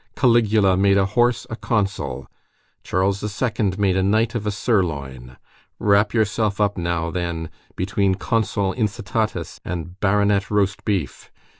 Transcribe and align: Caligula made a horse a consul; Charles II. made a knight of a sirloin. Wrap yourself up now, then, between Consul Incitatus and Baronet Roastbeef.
Caligula 0.15 0.75
made 0.75 0.97
a 0.97 1.05
horse 1.05 1.45
a 1.51 1.55
consul; 1.55 2.25
Charles 2.83 3.21
II. 3.21 3.73
made 3.77 3.95
a 3.95 4.01
knight 4.01 4.33
of 4.33 4.47
a 4.47 4.49
sirloin. 4.51 5.37
Wrap 5.77 6.11
yourself 6.11 6.59
up 6.59 6.75
now, 6.75 7.11
then, 7.11 7.51
between 7.75 8.15
Consul 8.15 8.73
Incitatus 8.73 9.59
and 9.63 9.99
Baronet 9.99 10.49
Roastbeef. 10.49 11.29